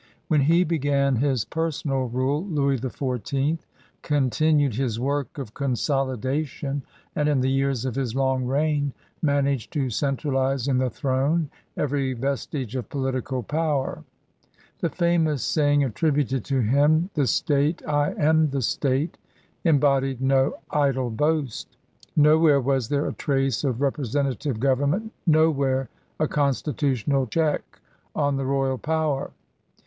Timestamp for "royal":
28.45-28.79